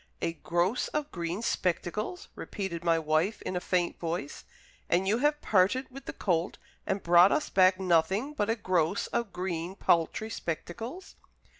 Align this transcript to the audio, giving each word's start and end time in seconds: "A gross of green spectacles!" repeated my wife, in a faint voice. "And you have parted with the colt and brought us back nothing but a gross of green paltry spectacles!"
"A 0.19 0.33
gross 0.33 0.87
of 0.87 1.11
green 1.11 1.43
spectacles!" 1.43 2.27
repeated 2.33 2.83
my 2.83 2.97
wife, 2.97 3.39
in 3.43 3.55
a 3.55 3.59
faint 3.59 3.99
voice. 3.99 4.45
"And 4.89 5.07
you 5.07 5.19
have 5.19 5.43
parted 5.43 5.91
with 5.91 6.05
the 6.05 6.13
colt 6.13 6.57
and 6.87 7.03
brought 7.03 7.31
us 7.31 7.51
back 7.51 7.79
nothing 7.79 8.33
but 8.33 8.49
a 8.49 8.55
gross 8.55 9.05
of 9.05 9.31
green 9.31 9.75
paltry 9.75 10.31
spectacles!" 10.31 11.17